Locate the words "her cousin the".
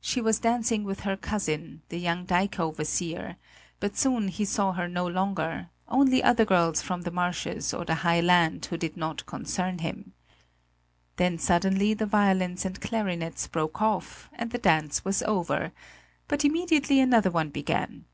1.00-1.98